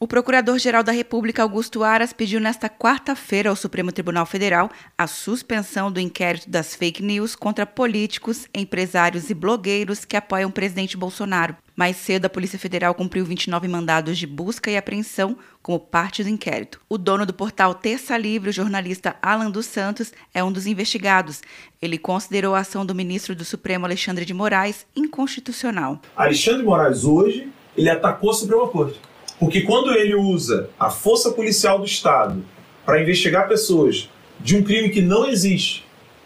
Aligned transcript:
O 0.00 0.06
Procurador-Geral 0.06 0.84
da 0.84 0.92
República, 0.92 1.42
Augusto 1.42 1.82
Aras, 1.82 2.12
pediu 2.12 2.38
nesta 2.38 2.68
quarta-feira 2.68 3.50
ao 3.50 3.56
Supremo 3.56 3.90
Tribunal 3.90 4.24
Federal 4.26 4.70
a 4.96 5.08
suspensão 5.08 5.90
do 5.90 5.98
inquérito 5.98 6.48
das 6.48 6.72
fake 6.72 7.02
news 7.02 7.34
contra 7.34 7.66
políticos, 7.66 8.46
empresários 8.54 9.28
e 9.28 9.34
blogueiros 9.34 10.04
que 10.04 10.16
apoiam 10.16 10.50
o 10.50 10.52
presidente 10.52 10.96
Bolsonaro. 10.96 11.56
Mais 11.74 11.96
cedo, 11.96 12.26
a 12.26 12.30
Polícia 12.30 12.60
Federal 12.60 12.94
cumpriu 12.94 13.24
29 13.24 13.66
mandados 13.66 14.16
de 14.16 14.24
busca 14.24 14.70
e 14.70 14.76
apreensão 14.76 15.36
como 15.60 15.80
parte 15.80 16.22
do 16.22 16.28
inquérito. 16.28 16.80
O 16.88 16.96
dono 16.96 17.26
do 17.26 17.34
portal 17.34 17.74
Terça 17.74 18.16
Livre, 18.16 18.50
o 18.50 18.52
jornalista 18.52 19.16
Alan 19.20 19.50
dos 19.50 19.66
Santos, 19.66 20.12
é 20.32 20.44
um 20.44 20.52
dos 20.52 20.68
investigados. 20.68 21.42
Ele 21.82 21.98
considerou 21.98 22.54
a 22.54 22.60
ação 22.60 22.86
do 22.86 22.94
ministro 22.94 23.34
do 23.34 23.44
Supremo, 23.44 23.84
Alexandre 23.84 24.24
de 24.24 24.32
Moraes, 24.32 24.86
inconstitucional. 24.94 26.00
Alexandre 26.14 26.60
de 26.60 26.66
Moraes, 26.66 27.02
hoje, 27.02 27.48
ele 27.76 27.90
atacou 27.90 28.30
a 28.30 28.34
Suprema 28.34 28.68
Corte. 28.68 29.07
Porque 29.38 29.62
quando 29.62 29.92
ele 29.92 30.14
usa 30.14 30.68
a 30.78 30.90
força 30.90 31.30
policial 31.32 31.78
do 31.78 31.84
Estado 31.84 32.44
para 32.84 33.00
investigar 33.00 33.48
pessoas 33.48 34.08
de 34.40 34.56
um 34.56 34.62
crime 34.62 34.90
que 34.90 35.00
não 35.00 35.28
existe, 35.28 35.84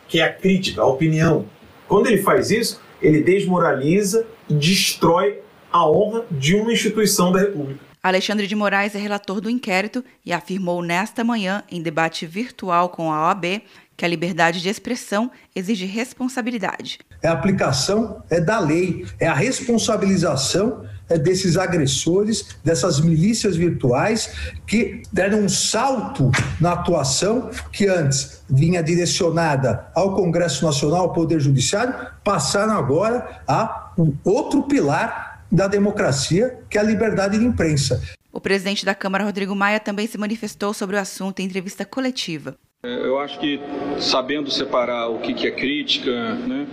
que 0.09 0.21
é 0.21 0.25
a 0.25 0.33
crítica, 0.33 0.83
a 0.83 0.87
opinião, 0.87 1.47
quando 1.89 2.07
ele 2.07 2.23
faz 2.23 2.51
isso, 2.51 2.81
ele 3.01 3.23
desmoraliza 3.23 4.27
e 4.49 4.55
destrói 4.55 5.41
a 5.71 5.89
honra 5.89 6.25
de 6.31 6.55
uma 6.55 6.73
instituição 6.73 7.33
da 7.33 7.41
República. 7.41 7.81
Alexandre 8.03 8.47
de 8.47 8.57
Moraes 8.57 8.95
é 8.95 8.99
relator 8.99 9.41
do 9.41 9.49
inquérito 9.49 10.05
e 10.25 10.33
afirmou 10.33 10.83
nesta 10.83 11.23
manhã, 11.23 11.63
em 11.71 11.81
debate 11.81 12.27
virtual 12.27 12.89
com 12.89 13.13
a 13.13 13.29
OAB, 13.29 13.63
que 13.97 14.05
a 14.05 14.09
liberdade 14.09 14.61
de 14.61 14.69
expressão 14.69 15.31
exige 15.55 15.87
responsabilidade. 15.87 16.99
É 17.23 17.29
a 17.29 17.33
aplicação 17.33 18.23
é 18.29 18.41
da 18.41 18.59
lei, 18.59 19.07
é 19.21 19.29
a 19.29 19.35
responsabilização 19.35 20.85
desses 21.19 21.57
agressores, 21.57 22.47
dessas 22.65 23.01
milícias 23.01 23.57
virtuais 23.57 24.53
que 24.67 25.03
deram 25.13 25.41
um 25.41 25.49
salto 25.49 26.31
na 26.61 26.73
atuação 26.73 27.51
que 27.73 27.87
antes 27.87 28.43
vinha 28.49 28.83
direcionada 28.83 29.87
ao 29.95 30.15
Congresso 30.15 30.65
Nacional, 30.65 31.03
ao 31.03 31.13
Poder 31.13 31.41
Judiciário, 31.41 31.95
passaram 32.23 32.73
agora 32.73 33.43
a 33.47 33.93
um 33.99 34.13
outro 34.25 34.63
pilar 34.63 35.45
da 35.51 35.69
democracia, 35.69 36.59
que 36.71 36.79
é 36.79 36.81
a 36.81 36.85
liberdade 36.85 37.39
de 37.39 37.45
imprensa. 37.45 38.01
O 38.33 38.41
presidente 38.41 38.85
da 38.87 38.95
Câmara, 38.95 39.25
Rodrigo 39.25 39.55
Maia, 39.55 39.79
também 39.79 40.07
se 40.07 40.17
manifestou 40.17 40.73
sobre 40.73 40.97
o 40.97 40.99
assunto 40.99 41.41
em 41.41 41.45
entrevista 41.45 41.85
coletiva. 41.85 42.57
É, 42.85 43.07
eu 43.07 43.21
acho 43.21 43.39
que 43.39 43.61
sabendo 44.01 44.51
separar 44.51 45.09
o 45.09 45.21
que 45.21 45.47
é 45.47 45.51
crítica, 45.51 46.35
né, 46.35 46.67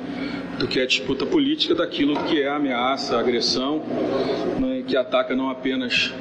do 0.60 0.68
que 0.68 0.80
é 0.80 0.86
disputa 0.86 1.26
política, 1.26 1.74
daquilo 1.74 2.22
que 2.26 2.42
é 2.42 2.50
ameaça, 2.50 3.18
agressão, 3.18 3.82
né, 4.60 4.84
que 4.86 4.98
ataca 4.98 5.36
não 5.36 5.50
apenas 5.50 6.14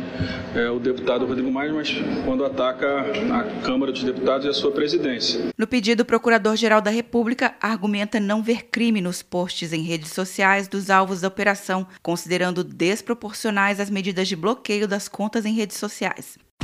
é, 0.54 0.70
o 0.70 0.78
deputado 0.78 1.26
Rodrigo 1.26 1.50
Maia, 1.50 1.72
mas 1.72 1.94
quando 2.24 2.44
ataca 2.44 2.86
a 3.32 3.62
Câmara 3.64 3.90
dos 3.90 4.02
Deputados 4.02 4.46
e 4.46 4.48
a 4.48 4.52
sua 4.52 4.70
presidência. 4.70 5.52
No 5.58 5.66
pedido, 5.66 6.02
o 6.02 6.06
Procurador-Geral 6.06 6.80
da 6.80 6.90
República 6.90 7.56
argumenta 7.60 8.20
não 8.20 8.42
ver 8.42 8.66
crime 8.70 9.00
nos 9.00 9.22
posts 9.22 9.72
em 9.72 9.82
redes 9.82 10.12
sociais 10.12 10.68
dos 10.68 10.88
alvos 10.88 11.20
da 11.20 11.28
operação, 11.28 11.86
considerando 12.00 12.62
desproporcionais 12.62 13.80
as 13.80 13.90
medidas 13.90 14.28
de 14.28 14.36
bloqueio 14.36 14.86
das 14.86 15.08
contas 15.08 15.44
em 15.44 15.54
redes 15.54 15.76
sociais. 15.76 16.38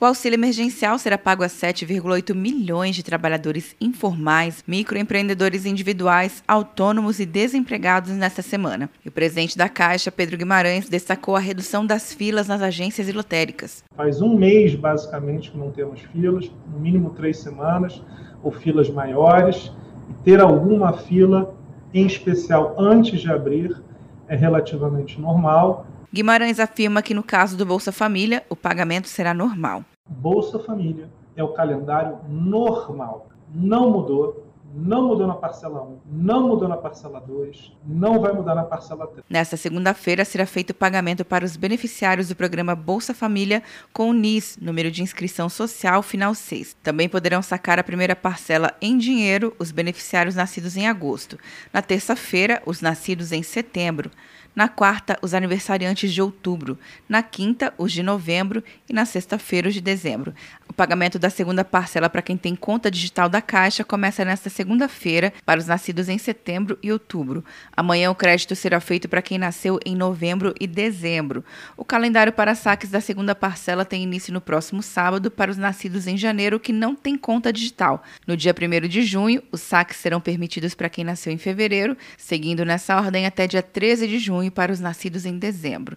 O 0.00 0.04
auxílio 0.04 0.36
emergencial 0.36 0.98
será 0.98 1.16
pago 1.16 1.44
a 1.44 1.46
7,8 1.46 2.34
milhões 2.34 2.96
de 2.96 3.02
trabalhadores 3.04 3.76
informais, 3.80 4.64
microempreendedores 4.66 5.64
individuais, 5.64 6.42
autônomos 6.48 7.20
e 7.20 7.24
desempregados 7.24 8.10
nesta 8.10 8.42
semana. 8.42 8.90
E 9.04 9.08
o 9.08 9.12
presidente 9.12 9.56
da 9.56 9.68
Caixa, 9.68 10.10
Pedro 10.10 10.36
Guimarães, 10.36 10.88
destacou 10.88 11.36
a 11.36 11.40
redução 11.40 11.86
das 11.86 12.12
filas 12.12 12.48
nas 12.48 12.60
agências 12.60 13.08
e 13.08 13.12
lotéricas. 13.12 13.84
Faz 13.96 14.20
um 14.20 14.36
mês, 14.36 14.74
basicamente, 14.74 15.52
que 15.52 15.56
não 15.56 15.70
temos 15.70 16.00
filas, 16.00 16.50
no 16.70 16.80
mínimo 16.80 17.10
três 17.10 17.38
semanas, 17.38 18.02
ou 18.42 18.50
filas 18.50 18.90
maiores, 18.90 19.72
e 20.10 20.24
ter 20.24 20.40
alguma 20.40 20.92
fila, 20.92 21.54
em 21.94 22.04
especial 22.04 22.74
antes 22.76 23.20
de 23.20 23.30
abrir, 23.30 23.80
é 24.26 24.34
relativamente 24.34 25.20
normal. 25.20 25.86
Guimarães 26.14 26.60
afirma 26.60 27.02
que 27.02 27.12
no 27.12 27.24
caso 27.24 27.56
do 27.56 27.66
Bolsa 27.66 27.90
Família, 27.90 28.44
o 28.48 28.54
pagamento 28.54 29.08
será 29.08 29.34
normal. 29.34 29.84
Bolsa 30.08 30.60
Família 30.60 31.08
é 31.34 31.42
o 31.42 31.48
calendário 31.48 32.20
normal. 32.28 33.30
Não 33.52 33.90
mudou, 33.90 34.46
não 34.72 35.08
mudou 35.08 35.26
na 35.26 35.34
parcela 35.34 35.82
1, 35.82 35.98
não 36.06 36.46
mudou 36.46 36.68
na 36.68 36.76
parcela 36.76 37.20
2, 37.20 37.72
não 37.84 38.20
vai 38.20 38.32
mudar 38.32 38.54
na 38.54 38.62
parcela 38.62 39.08
3. 39.08 39.24
Nesta 39.28 39.56
segunda-feira 39.56 40.24
será 40.24 40.46
feito 40.46 40.70
o 40.70 40.74
pagamento 40.74 41.24
para 41.24 41.44
os 41.44 41.56
beneficiários 41.56 42.28
do 42.28 42.36
programa 42.36 42.76
Bolsa 42.76 43.12
Família 43.12 43.60
com 43.92 44.10
o 44.10 44.12
NIS, 44.12 44.56
número 44.62 44.92
de 44.92 45.02
inscrição 45.02 45.48
social 45.48 46.00
final 46.00 46.32
6. 46.32 46.76
Também 46.80 47.08
poderão 47.08 47.42
sacar 47.42 47.80
a 47.80 47.84
primeira 47.84 48.14
parcela 48.14 48.72
em 48.80 48.96
dinheiro 48.96 49.52
os 49.58 49.72
beneficiários 49.72 50.36
nascidos 50.36 50.76
em 50.76 50.86
agosto. 50.86 51.36
Na 51.72 51.82
terça-feira, 51.82 52.62
os 52.64 52.80
nascidos 52.80 53.32
em 53.32 53.42
setembro. 53.42 54.12
Na 54.54 54.68
quarta, 54.68 55.18
os 55.20 55.34
aniversariantes 55.34 56.12
de 56.12 56.22
outubro. 56.22 56.78
Na 57.08 57.22
quinta, 57.22 57.74
os 57.76 57.92
de 57.92 58.02
novembro. 58.02 58.62
E 58.88 58.92
na 58.92 59.04
sexta-feira, 59.04 59.68
os 59.68 59.74
de 59.74 59.80
dezembro. 59.80 60.34
O 60.74 60.76
pagamento 60.76 61.18
da 61.18 61.30
segunda 61.30 61.64
parcela 61.64 62.10
para 62.10 62.20
quem 62.20 62.36
tem 62.36 62.54
conta 62.54 62.90
digital 62.90 63.28
da 63.28 63.40
Caixa 63.40 63.82
começa 63.82 64.24
nesta 64.24 64.50
segunda-feira 64.50 65.32
para 65.46 65.58
os 65.58 65.66
nascidos 65.66 66.08
em 66.08 66.18
setembro 66.18 66.76
e 66.82 66.92
outubro. 66.92 67.44
Amanhã, 67.76 68.10
o 68.10 68.14
crédito 68.14 68.54
será 68.54 68.80
feito 68.80 69.08
para 69.08 69.22
quem 69.22 69.38
nasceu 69.38 69.80
em 69.86 69.96
novembro 69.96 70.54
e 70.60 70.66
dezembro. 70.66 71.44
O 71.76 71.84
calendário 71.84 72.32
para 72.32 72.54
saques 72.54 72.90
da 72.90 73.00
segunda 73.00 73.34
parcela 73.34 73.84
tem 73.84 74.02
início 74.02 74.32
no 74.32 74.40
próximo 74.40 74.82
sábado 74.82 75.30
para 75.30 75.50
os 75.50 75.56
nascidos 75.56 76.06
em 76.06 76.18
janeiro 76.18 76.60
que 76.60 76.72
não 76.72 76.94
têm 76.94 77.16
conta 77.16 77.52
digital. 77.52 78.02
No 78.26 78.36
dia 78.36 78.52
1 78.52 78.88
de 78.88 79.02
junho, 79.02 79.42
os 79.50 79.60
saques 79.60 79.96
serão 79.96 80.20
permitidos 80.20 80.74
para 80.74 80.90
quem 80.90 81.04
nasceu 81.04 81.32
em 81.32 81.38
fevereiro, 81.38 81.96
seguindo 82.18 82.64
nessa 82.64 82.96
ordem 82.96 83.24
até 83.24 83.46
dia 83.46 83.62
13 83.62 84.06
de 84.06 84.18
junho 84.18 84.34
junho 84.34 84.50
para 84.50 84.72
os 84.72 84.80
nascidos 84.80 85.24
em 85.24 85.38
dezembro. 85.38 85.96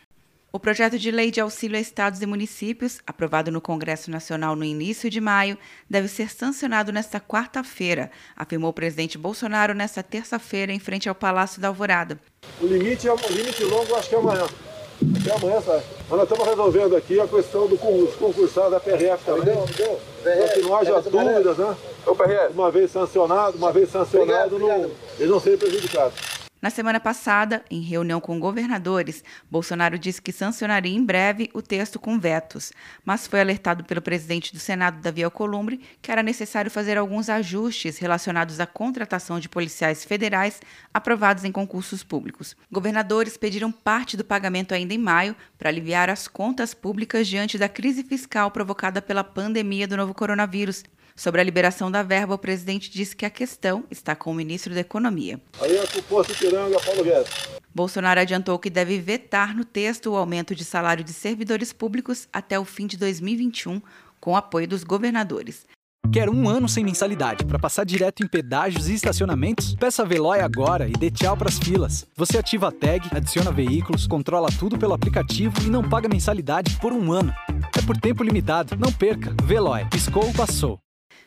O 0.53 0.59
projeto 0.59 0.99
de 0.99 1.11
lei 1.11 1.31
de 1.31 1.39
auxílio 1.39 1.77
a 1.77 1.79
estados 1.79 2.21
e 2.21 2.25
municípios, 2.25 2.99
aprovado 3.07 3.49
no 3.49 3.61
Congresso 3.61 4.11
Nacional 4.11 4.53
no 4.53 4.65
início 4.65 5.09
de 5.09 5.21
maio, 5.21 5.57
deve 5.89 6.09
ser 6.09 6.29
sancionado 6.29 6.91
nesta 6.91 7.21
quarta-feira, 7.21 8.11
afirmou 8.35 8.69
o 8.69 8.73
presidente 8.73 9.17
Bolsonaro 9.17 9.73
nesta 9.73 10.03
terça-feira 10.03 10.73
em 10.73 10.79
frente 10.79 11.07
ao 11.07 11.15
Palácio 11.15 11.61
da 11.61 11.69
Alvorada. 11.69 12.19
O 12.59 12.65
limite, 12.65 13.07
é, 13.07 13.13
o 13.13 13.17
limite 13.29 13.63
longo 13.63 13.95
acho 13.95 14.09
que 14.09 14.15
é 14.15 14.17
amanhã. 14.17 14.45
Até 15.21 15.33
amanhã, 15.33 15.61
sabe? 15.61 15.83
Mas 16.09 16.19
nós 16.19 16.23
estamos 16.23 16.45
resolvendo 16.45 16.95
aqui 16.97 17.17
a 17.17 17.27
questão 17.29 17.67
do 17.67 17.77
concursado 17.77 18.71
da 18.71 18.79
PRF 18.81 19.23
também. 19.23 19.55
Para 20.21 20.49
que 20.49 20.61
não 20.63 20.75
haja 20.75 21.01
dúvidas, 21.01 21.57
né? 21.57 21.77
Uma 22.53 22.69
vez 22.69 22.91
sancionado, 22.91 23.57
uma 23.57 23.71
vez 23.71 23.89
sancionado, 23.89 24.59
não, 24.59 24.91
eles 25.17 25.29
não 25.29 25.39
serem 25.39 25.57
prejudicados. 25.57 26.30
Na 26.61 26.69
semana 26.69 26.99
passada, 26.99 27.65
em 27.71 27.81
reunião 27.81 28.21
com 28.21 28.39
governadores, 28.39 29.23
Bolsonaro 29.49 29.97
disse 29.97 30.21
que 30.21 30.31
sancionaria 30.31 30.95
em 30.95 31.03
breve 31.03 31.49
o 31.55 31.61
texto 31.61 31.97
com 31.97 32.19
vetos, 32.19 32.71
mas 33.03 33.25
foi 33.25 33.41
alertado 33.41 33.83
pelo 33.83 33.99
presidente 33.99 34.53
do 34.53 34.59
Senado, 34.59 35.01
Davi 35.01 35.23
Alcolumbre, 35.23 35.81
que 36.03 36.11
era 36.11 36.21
necessário 36.21 36.69
fazer 36.69 36.99
alguns 36.99 37.29
ajustes 37.29 37.97
relacionados 37.97 38.59
à 38.59 38.67
contratação 38.67 39.39
de 39.39 39.49
policiais 39.49 40.05
federais 40.05 40.61
aprovados 40.93 41.43
em 41.45 41.51
concursos 41.51 42.03
públicos. 42.03 42.55
Governadores 42.71 43.37
pediram 43.37 43.71
parte 43.71 44.15
do 44.15 44.23
pagamento 44.23 44.75
ainda 44.75 44.93
em 44.93 44.99
maio 44.99 45.35
para 45.61 45.69
aliviar 45.69 46.09
as 46.09 46.27
contas 46.27 46.73
públicas 46.73 47.27
diante 47.27 47.55
da 47.55 47.69
crise 47.69 48.03
fiscal 48.03 48.49
provocada 48.49 48.99
pela 48.99 49.23
pandemia 49.23 49.87
do 49.87 49.95
novo 49.95 50.11
coronavírus. 50.11 50.83
Sobre 51.15 51.39
a 51.39 51.43
liberação 51.43 51.91
da 51.91 52.01
verba, 52.01 52.33
o 52.33 52.37
presidente 52.39 52.89
disse 52.89 53.15
que 53.15 53.27
a 53.27 53.29
questão 53.29 53.83
está 53.91 54.15
com 54.15 54.31
o 54.31 54.33
ministro 54.33 54.73
da 54.73 54.79
Economia. 54.79 55.39
Aí 55.61 55.77
é 55.77 55.83
o 55.83 56.01
posto 56.01 56.33
Piranga, 56.33 56.79
Paulo 56.79 57.03
Guedes. 57.03 57.31
Bolsonaro 57.75 58.19
adiantou 58.19 58.57
que 58.57 58.71
deve 58.71 58.97
vetar 58.97 59.55
no 59.55 59.63
texto 59.63 60.07
o 60.07 60.15
aumento 60.15 60.55
de 60.55 60.65
salário 60.65 61.03
de 61.03 61.13
servidores 61.13 61.71
públicos 61.71 62.27
até 62.33 62.57
o 62.57 62.65
fim 62.65 62.87
de 62.87 62.97
2021, 62.97 63.83
com 64.19 64.35
apoio 64.35 64.67
dos 64.67 64.83
governadores. 64.83 65.67
Quer 66.11 66.29
um 66.29 66.49
ano 66.49 66.67
sem 66.67 66.83
mensalidade 66.83 67.45
para 67.45 67.57
passar 67.57 67.85
direto 67.85 68.21
em 68.21 68.27
pedágios 68.27 68.89
e 68.89 68.93
estacionamentos? 68.93 69.75
Peça 69.75 70.01
a 70.01 70.05
Veloy 70.05 70.41
agora 70.41 70.85
e 70.85 70.91
dê 70.91 71.09
tchau 71.09 71.37
pras 71.37 71.57
filas. 71.57 72.05
Você 72.17 72.37
ativa 72.37 72.67
a 72.67 72.71
tag, 72.71 73.07
adiciona 73.15 73.49
veículos, 73.49 74.07
controla 74.07 74.49
tudo 74.59 74.77
pelo 74.77 74.93
aplicativo 74.93 75.55
e 75.61 75.69
não 75.69 75.87
paga 75.87 76.09
mensalidade 76.09 76.77
por 76.81 76.91
um 76.91 77.13
ano. 77.13 77.33
É 77.77 77.81
por 77.81 77.95
tempo 77.95 78.25
limitado. 78.25 78.75
Não 78.75 78.91
perca. 78.91 79.33
Veloy. 79.45 79.85
Piscou, 79.89 80.33
passou. 80.33 80.79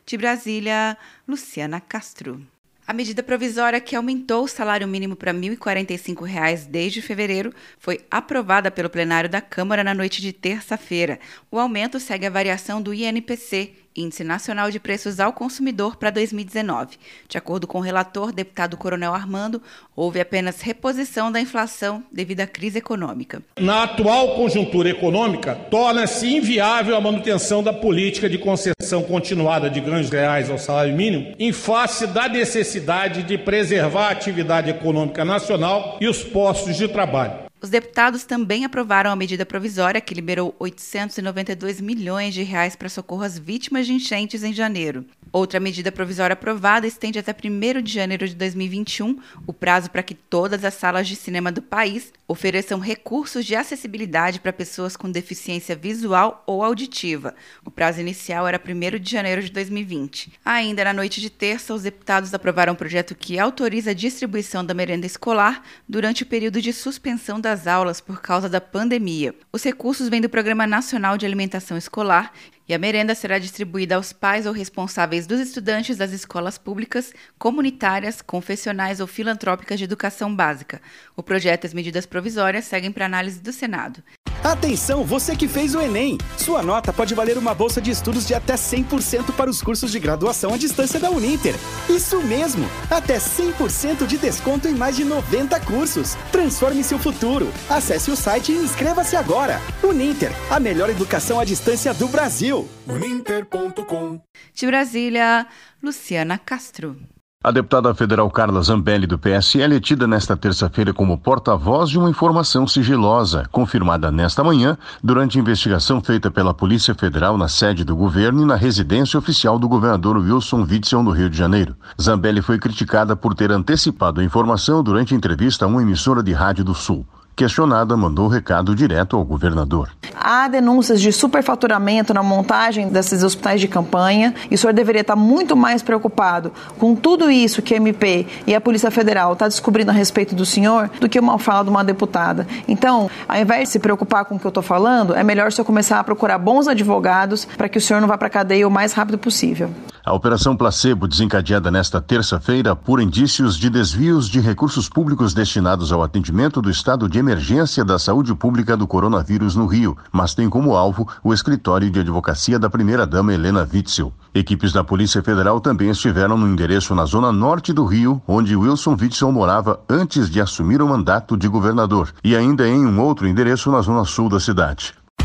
De 0.05 0.19
Brasília, 0.19 0.99
Luciana 1.27 1.81
Castro. 1.81 2.47
A 2.87 2.93
medida 2.93 3.23
provisória 3.23 3.81
que 3.81 3.97
aumentou 3.97 4.45
o 4.45 4.49
salário 4.49 4.87
mínimo 4.87 5.17
para 5.17 5.33
R$ 5.33 5.39
1.045 5.39 6.69
desde 6.69 7.01
fevereiro 7.01 7.55
foi 7.79 8.01
aprovada 8.11 8.71
pelo 8.71 8.91
plenário 8.91 9.31
da 9.31 9.41
Câmara 9.41 9.83
na 9.83 9.95
noite 9.95 10.21
de 10.21 10.35
terça-feira. 10.35 11.19
O 11.51 11.59
aumento 11.59 11.99
segue 11.99 12.27
a 12.27 12.31
variação 12.31 12.83
do 12.83 12.93
INPC, 12.93 13.73
Índice 13.97 14.25
Nacional 14.25 14.71
de 14.71 14.81
Preços 14.81 15.21
ao 15.21 15.33
Consumidor 15.33 15.97
para 15.97 16.11
2019. 16.11 16.97
De 17.29 17.39
acordo 17.39 17.67
com 17.67 17.79
o 17.79 17.81
relator, 17.81 18.33
deputado 18.33 18.77
Coronel 18.77 19.15
Armando, 19.15 19.63
houve 19.95 20.21
apenas 20.21 20.61
reposição 20.61 21.31
da 21.31 21.41
inflação 21.41 22.03
devido 22.11 22.41
à 22.41 22.47
crise 22.47 22.79
econômica. 22.79 23.43
Na 23.59 23.85
atual 23.85 24.35
conjuntura 24.35 24.91
econômica, 24.91 25.55
torna-se 25.71 26.27
inviável 26.27 26.97
a 26.97 27.01
manutenção 27.01 27.63
da 27.63 27.73
política 27.73 28.29
de 28.29 28.39
concessão 28.39 29.03
continuada 29.03 29.71
de 29.71 29.81
ganhos 29.81 30.11
reais 30.11 30.51
ao 30.51 30.59
salário 30.59 30.95
mínimo, 30.95 31.35
em 31.39 31.53
face 31.53 32.07
da 32.07 32.29
necessidade 32.29 33.23
de 33.23 33.39
preservar 33.39 34.09
a 34.09 34.11
atividade 34.11 34.71
econômica 34.71 35.25
nacional 35.25 35.99
e 36.01 36.09
os 36.09 36.23
postos 36.23 36.77
de 36.77 36.89
trabalho. 36.89 37.44
Os 37.65 37.71
deputados 37.71 38.25
também 38.25 38.67
aprovaram 38.67 39.11
a 39.11 39.17
medida 39.17 39.47
provisória 39.47 39.99
que 39.99 40.13
liberou 40.13 40.55
892 40.59 41.81
milhões 41.81 42.35
de 42.35 42.43
reais 42.43 42.77
para 42.77 42.91
socorro 42.91 43.23
às 43.23 43.39
vítimas 43.39 43.87
de 43.87 43.95
enchentes 43.95 44.43
em 44.43 44.53
janeiro. 44.53 45.07
Outra 45.33 45.59
medida 45.59 45.91
provisória 45.91 46.35
aprovada 46.35 46.87
estende 46.87 47.19
até 47.19 47.33
1 47.33 47.83
de 47.83 47.93
janeiro 47.93 48.29
de 48.29 48.37
2021 48.37 49.19
o 49.47 49.53
prazo 49.53 49.91
para 49.91 50.03
que 50.03 50.15
todas 50.15 50.63
as 50.63 50.75
salas 50.75 51.09
de 51.09 51.17
cinema 51.17 51.51
do 51.51 51.63
país 51.63 52.13
ofereçam 52.29 52.79
recursos 52.79 53.45
de 53.45 53.57
acessibilidade 53.57 54.41
para 54.41 54.53
pessoas 54.53 54.97
com 54.97 55.11
deficiência 55.11 55.75
visual 55.75 56.45
ou 56.47 56.63
auditiva. 56.63 57.35
O 57.65 57.71
prazo 57.71 58.01
inicial 58.01 58.47
era 58.47 58.63
1 58.65 58.99
de 59.01 59.11
janeiro 59.11 59.43
de 59.43 59.51
2020. 59.51 60.35
Ainda 60.45 60.85
na 60.85 60.93
noite 60.93 61.21
de 61.21 61.29
terça, 61.29 61.75
os 61.75 61.83
deputados 61.83 62.33
aprovaram 62.33 62.75
um 62.75 62.77
projeto 62.77 63.15
que 63.15 63.39
autoriza 63.39 63.91
a 63.91 63.95
distribuição 63.95 64.65
da 64.65 64.73
merenda 64.73 65.05
escolar 65.05 65.65
durante 65.89 66.23
o 66.23 66.27
período 66.27 66.63
de 66.63 66.73
suspensão 66.73 67.41
das 67.55 67.69
aulas 67.69 68.01
por 68.01 68.21
causa 68.21 68.49
da 68.49 68.61
pandemia. 68.61 69.33
Os 69.53 69.63
recursos 69.63 70.09
vêm 70.09 70.21
do 70.21 70.29
Programa 70.29 70.67
Nacional 70.67 71.17
de 71.17 71.25
Alimentação 71.25 71.77
Escolar 71.77 72.33
e 72.69 72.75
a 72.75 72.79
merenda 72.79 73.15
será 73.15 73.39
distribuída 73.39 73.97
aos 73.97 74.13
pais 74.13 74.47
ou 74.47 74.53
responsáveis 74.53 75.27
dos 75.27 75.41
estudantes 75.41 75.97
das 75.97 76.13
escolas 76.13 76.59
públicas, 76.59 77.13
comunitárias, 77.39 78.23
confessionais 78.23 79.01
ou 79.01 79.07
filantrópicas 79.07 79.79
de 79.79 79.85
educação 79.85 80.35
básica. 80.35 80.81
O 81.17 81.23
projeto 81.23 81.65
e 81.65 81.67
as 81.67 81.75
medidas 81.75 82.07
provisórias 82.07 82.65
seguem 82.65 82.93
para 82.93 83.07
análise 83.07 83.41
do 83.41 83.53
Senado. 83.53 84.03
Atenção, 84.45 85.05
você 85.05 85.35
que 85.35 85.49
fez 85.49 85.75
o 85.75 85.81
Enem! 85.81 86.19
Sua 86.37 86.63
nota 86.63 86.93
pode 86.93 87.15
valer 87.15 87.39
uma 87.39 87.55
bolsa 87.55 87.81
de 87.81 87.91
estudos 87.91 88.27
de 88.27 88.35
até 88.35 88.57
100% 88.57 89.33
para 89.35 89.49
os 89.49 89.63
cursos 89.63 89.91
de 89.91 89.99
graduação 89.99 90.53
à 90.53 90.59
distância 90.59 91.01
da 91.01 91.11
Uninter. 91.11 91.55
Isso 91.89 92.21
mesmo! 92.21 92.69
Até 92.91 93.17
100% 93.17 94.07
de 94.07 94.19
desconto 94.19 94.69
em 94.69 94.75
mais 94.75 94.97
de 94.97 95.05
90 95.05 95.59
cursos. 95.61 96.15
Transforme 96.31 96.85
seu 96.85 96.99
futuro. 96.99 97.51
Acesse 97.71 98.11
o 98.11 98.17
site 98.17 98.53
e 98.53 98.57
inscreva-se 98.57 99.17
agora. 99.17 99.59
Uninter, 99.83 100.31
a 100.51 100.61
melhor 100.61 100.91
educação 100.91 101.41
à 101.41 101.45
distância 101.47 101.95
do 101.95 102.07
Brasil. 102.07 102.54
Uninter.com 102.87 104.21
De 104.55 104.67
Brasília, 104.67 105.47
Luciana 105.83 106.39
Castro. 106.39 106.97
A 107.43 107.51
deputada 107.51 107.95
federal 107.95 108.31
Carla 108.31 108.63
Zambelli, 108.63 109.07
do 109.07 109.19
PSL, 109.19 109.77
é 109.77 109.81
tida 109.81 110.07
nesta 110.07 110.35
terça-feira 110.35 110.95
como 110.95 111.19
porta-voz 111.19 111.91
de 111.91 111.99
uma 111.99 112.09
informação 112.09 112.67
sigilosa, 112.67 113.47
confirmada 113.53 114.11
nesta 114.11 114.43
manhã 114.43 114.79
durante 115.03 115.39
investigação 115.39 116.01
feita 116.01 116.31
pela 116.31 116.55
Polícia 116.55 116.95
Federal 116.95 117.37
na 117.37 117.47
sede 117.47 117.85
do 117.85 117.95
governo 117.95 118.43
e 118.43 118.47
na 118.47 118.57
residência 118.57 119.19
oficial 119.19 119.59
do 119.59 119.69
governador 119.69 120.17
Wilson 120.17 120.63
Witzel, 120.63 121.03
no 121.03 121.11
Rio 121.11 121.29
de 121.29 121.37
Janeiro. 121.37 121.77
Zambelli 122.01 122.41
foi 122.41 122.59
criticada 122.59 123.15
por 123.15 123.35
ter 123.35 123.53
antecipado 123.53 124.23
a 124.23 124.25
informação 124.25 124.83
durante 124.83 125.15
entrevista 125.15 125.67
a 125.67 125.69
uma 125.69 125.83
emissora 125.83 126.23
de 126.23 126.33
rádio 126.33 126.65
do 126.65 126.75
Sul. 126.75 127.07
Questionada, 127.37 127.97
mandou 127.97 128.27
o 128.27 128.29
recado 128.29 128.77
direto 128.77 129.17
ao 129.17 129.25
governador. 129.25 129.91
Há 130.15 130.47
denúncias 130.47 131.01
de 131.01 131.13
superfaturamento 131.13 132.15
na 132.15 132.23
montagem 132.23 132.89
desses 132.89 133.25
hospitais 133.25 133.61
de 133.61 133.67
campanha 133.67 134.35
e 134.49 134.55
o 134.55 134.59
senhor 134.59 134.73
deveria 134.73 135.01
estar 135.01 135.17
muito 135.17 135.57
mais 135.57 135.83
preocupado 135.83 136.53
com 136.79 136.95
tudo 136.95 137.29
isso 137.29 137.61
que 137.61 137.75
a 137.75 137.77
MP 137.77 138.27
e 138.47 138.55
a 138.55 138.61
Polícia 138.61 138.91
Federal 138.91 139.33
está 139.33 139.49
descobrindo 139.49 139.91
a 139.91 139.95
respeito 139.95 140.35
do 140.35 140.47
senhor 140.47 140.89
do 141.01 141.09
que 141.09 141.19
uma 141.19 141.37
fala 141.39 141.65
de 141.65 141.71
uma 141.71 141.83
deputada. 141.83 142.47
Então, 142.69 143.11
ao 143.29 143.37
invés 143.37 143.65
de 143.65 143.73
se 143.73 143.79
preocupar 143.81 144.25
com 144.27 144.37
o 144.37 144.39
que 144.39 144.47
eu 144.47 144.51
estou 144.51 144.63
falando, 144.63 145.15
é 145.15 145.25
melhor 145.25 145.49
o 145.49 145.53
senhor 145.53 145.67
começar 145.67 145.99
a 145.99 146.05
procurar 146.05 146.39
bons 146.39 146.69
advogados 146.69 147.45
para 147.45 147.69
que 147.69 147.79
o 147.79 147.81
senhor 147.81 148.01
não 148.01 148.07
vá 148.07 148.17
para 148.17 148.29
a 148.29 148.31
cadeia 148.31 148.67
o 148.67 148.71
mais 148.71 148.93
rápido 148.93 149.19
possível. 149.19 149.71
A 150.07 150.13
Operação 150.13 150.55
Placebo, 150.55 151.09
desencadeada 151.09 151.71
nesta 151.71 151.99
terça-feira, 151.99 152.73
apura 152.73 153.03
indícios 153.03 153.57
de 153.57 153.71
desvios 153.71 154.29
de 154.29 154.39
recursos 154.39 154.87
públicos 154.87 155.33
destinados 155.33 155.93
ao 155.93 156.03
atendimento 156.03 156.61
do 156.61 156.69
estado 156.69 157.09
de 157.09 157.19
emergência 157.19 157.83
da 157.83 157.99
saúde 157.99 158.35
pública 158.35 158.77
do 158.77 158.87
coronavírus 158.87 159.57
no 159.57 159.65
Rio, 159.65 159.97
mas 160.13 160.35
tem 160.35 160.47
como 160.47 160.77
alvo 160.77 161.09
o 161.23 161.33
escritório 161.33 161.91
de 161.91 162.01
advocacia 162.01 162.59
da 162.59 162.69
primeira-dama 162.69 163.33
Helena 163.33 163.67
Witzel. 163.73 164.13
Equipes 164.35 164.75
da 164.75 164.85
Polícia 164.85 165.23
Federal 165.23 165.59
também 165.59 165.89
estiveram 165.89 166.37
no 166.37 166.47
endereço 166.47 166.95
na 166.95 167.07
zona 167.07 167.33
norte 167.33 167.73
do 167.73 167.87
Rio, 167.87 168.21
onde 168.29 168.55
Wilson 168.55 168.99
Witzel 169.01 169.33
morava 169.33 169.81
antes 169.89 170.29
de 170.29 170.39
assumir 170.39 170.83
o 170.83 170.87
mandato 170.87 171.35
de 171.35 171.49
governador, 171.49 172.13
e 172.23 172.37
ainda 172.37 172.69
em 172.69 172.85
um 172.85 173.01
outro 173.01 173.27
endereço 173.27 173.71
na 173.71 173.81
zona 173.81 174.05
sul 174.05 174.29
da 174.29 174.39
cidade. 174.39 174.93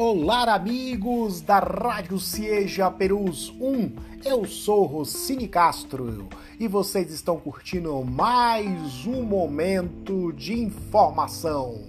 Olá, 0.00 0.54
amigos 0.54 1.40
da 1.40 1.58
Rádio 1.58 2.20
Cieja 2.20 2.88
Perus 2.88 3.52
1. 3.60 3.90
Eu 4.24 4.44
sou 4.44 4.84
Rossini 4.84 5.48
Castro 5.48 6.28
e 6.56 6.68
vocês 6.68 7.10
estão 7.10 7.36
curtindo 7.36 8.04
mais 8.04 9.04
um 9.04 9.24
momento 9.24 10.32
de 10.32 10.56
informação. 10.56 11.82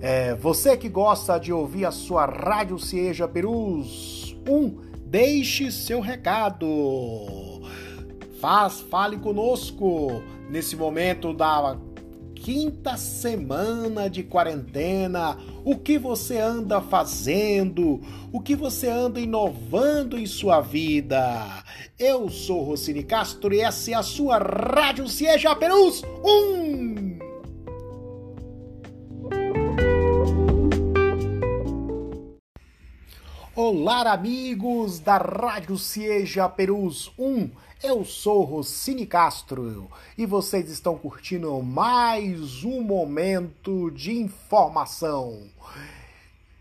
É, 0.00 0.34
você 0.36 0.78
que 0.78 0.88
gosta 0.88 1.38
de 1.38 1.52
ouvir 1.52 1.84
a 1.84 1.90
sua 1.90 2.24
Rádio 2.24 2.78
Cieja 2.78 3.28
Perus 3.28 4.34
1, 4.48 4.78
deixe 5.04 5.70
seu 5.70 6.00
recado. 6.00 6.66
Faz, 8.40 8.80
fale 8.80 9.18
conosco 9.18 10.22
nesse 10.48 10.74
momento 10.74 11.34
da 11.34 11.76
quinta 12.48 12.96
semana 12.96 14.08
de 14.08 14.22
quarentena, 14.22 15.36
o 15.66 15.76
que 15.76 15.98
você 15.98 16.38
anda 16.38 16.80
fazendo, 16.80 18.00
o 18.32 18.40
que 18.40 18.56
você 18.56 18.88
anda 18.88 19.20
inovando 19.20 20.16
em 20.16 20.24
sua 20.24 20.62
vida. 20.62 21.62
Eu 21.98 22.30
sou 22.30 22.62
Rossini 22.62 23.02
Castro 23.02 23.52
e 23.52 23.60
essa 23.60 23.90
é 23.90 23.94
a 23.94 24.02
sua 24.02 24.38
Rádio 24.38 25.06
Cieja 25.10 25.54
Perus 25.54 26.02
1. 26.24 26.97
Olá, 33.60 34.12
amigos 34.12 35.00
da 35.00 35.16
Rádio 35.16 35.76
Cieja 35.76 36.48
Perus 36.48 37.10
1. 37.18 37.50
Eu 37.82 38.04
sou 38.04 38.44
Rossini 38.44 39.04
Castro 39.04 39.90
e 40.16 40.24
vocês 40.24 40.70
estão 40.70 40.96
curtindo 40.96 41.60
mais 41.60 42.62
um 42.62 42.80
momento 42.80 43.90
de 43.90 44.12
informação. 44.12 45.50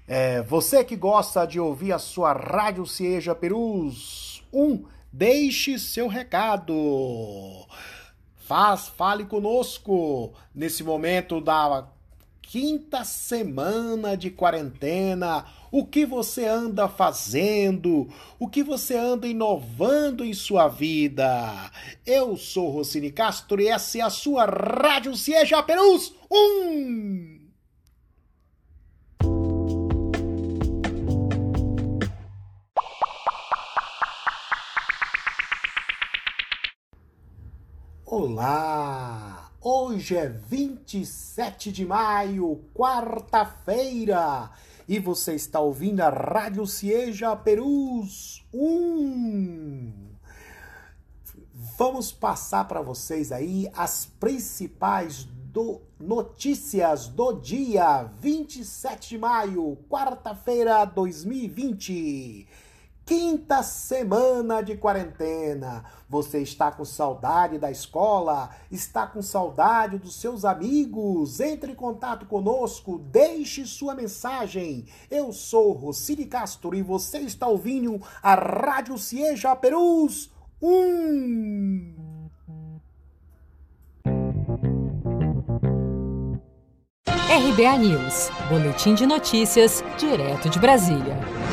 É, 0.08 0.42
você 0.42 0.84
que 0.84 0.96
gosta 0.96 1.46
de 1.46 1.60
ouvir 1.60 1.92
a 1.92 2.00
sua 2.00 2.34
Rádio 2.34 2.88
Cieja 2.88 3.36
Perus 3.36 4.44
1, 4.52 4.84
deixe 5.14 5.78
seu 5.78 6.08
recado. 6.08 6.74
Faz, 8.38 8.88
fale 8.88 9.26
conosco 9.26 10.34
nesse 10.52 10.84
momento 10.84 11.40
da 11.40 11.88
quinta 12.48 13.04
semana 13.04 14.16
de 14.16 14.32
quarentena. 14.32 15.46
O 15.70 15.86
que 15.86 16.06
você 16.06 16.46
anda 16.46 16.88
fazendo? 16.88 18.08
O 18.40 18.48
que 18.48 18.64
você 18.64 18.96
anda 18.98 19.28
inovando 19.28 20.24
em 20.24 20.34
sua 20.34 20.70
vida? 20.70 21.70
Eu 22.06 22.38
sou 22.38 22.70
Rocine 22.70 23.12
Castro 23.12 23.62
e 23.62 23.68
essa 23.68 23.98
é 23.98 24.02
a 24.02 24.10
sua 24.10 24.46
Rádio 24.46 25.16
Cieja 25.16 25.62
Perus 25.62 26.14
1. 26.32 27.38
Olá! 38.06 39.27
Hoje 39.70 40.16
é 40.16 40.30
27 40.30 41.74
de 41.74 41.86
maio, 41.86 42.64
quarta-feira, 42.74 44.50
e 44.88 44.98
você 44.98 45.36
está 45.36 45.60
ouvindo 45.60 46.00
a 46.00 46.08
Rádio 46.08 46.66
Cieja 46.66 47.36
Perus 47.36 48.46
1. 48.54 49.92
Vamos 51.78 52.14
passar 52.14 52.66
para 52.66 52.82
vocês 52.82 53.30
aí 53.30 53.70
as 53.76 54.06
principais 54.06 55.26
do, 55.26 55.82
notícias 56.00 57.10
do 57.10 57.34
dia 57.34 58.04
27 58.22 59.10
de 59.10 59.18
maio, 59.18 59.78
quarta-feira 59.90 60.86
2020. 60.86 62.48
Quinta 63.08 63.64
semana 63.64 64.62
de 64.62 64.76
quarentena. 64.76 65.86
Você 66.10 66.42
está 66.42 66.74
com 66.74 66.84
saudade 66.84 67.58
da 67.58 67.72
escola? 67.72 68.50
Está 68.70 69.08
com 69.08 69.22
saudade 69.22 69.98
dos 69.98 70.20
seus 70.20 70.44
amigos? 70.44 71.40
Entre 71.40 71.72
em 71.72 71.76
contato 71.76 72.26
conosco, 72.26 73.00
deixe 73.00 73.66
sua 73.66 73.96
mensagem. 73.96 74.88
Eu 75.10 75.32
sou 75.32 75.72
Rocine 75.72 76.26
Castro 76.26 76.76
e 76.76 76.82
você 76.82 77.20
está 77.20 77.48
ouvindo 77.48 77.98
a 78.22 78.36
Rádio 78.36 78.98
Cieja 78.98 79.56
Perus 79.56 80.30
1. 80.62 82.28
RBA 87.30 87.78
News, 87.78 88.30
Boletim 88.50 88.96
de 88.96 89.06
Notícias, 89.06 89.82
direto 89.98 90.50
de 90.50 90.60
Brasília. 90.60 91.47